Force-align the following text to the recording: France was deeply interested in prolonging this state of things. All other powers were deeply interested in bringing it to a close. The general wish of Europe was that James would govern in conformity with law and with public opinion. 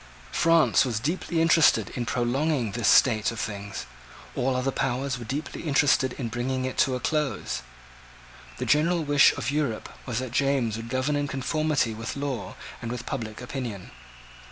France 0.31 0.83
was 0.83 0.99
deeply 0.99 1.39
interested 1.43 1.91
in 1.91 2.07
prolonging 2.07 2.71
this 2.71 2.87
state 2.87 3.31
of 3.31 3.39
things. 3.39 3.85
All 4.35 4.55
other 4.55 4.71
powers 4.71 5.19
were 5.19 5.25
deeply 5.25 5.61
interested 5.61 6.13
in 6.13 6.27
bringing 6.29 6.65
it 6.65 6.75
to 6.79 6.95
a 6.95 6.99
close. 6.99 7.61
The 8.57 8.65
general 8.65 9.03
wish 9.03 9.31
of 9.33 9.51
Europe 9.51 9.89
was 10.07 10.17
that 10.17 10.31
James 10.31 10.75
would 10.75 10.89
govern 10.89 11.15
in 11.15 11.27
conformity 11.27 11.93
with 11.93 12.15
law 12.15 12.55
and 12.81 12.91
with 12.91 13.05
public 13.05 13.41
opinion. 13.41 13.91